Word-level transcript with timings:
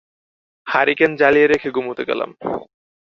Hurricane 0.67 1.11
জ্বালিয়ে 1.15 1.47
রেখে 1.47 1.69
ঘুমুতে 1.71 2.03
গেলাম। 2.09 2.29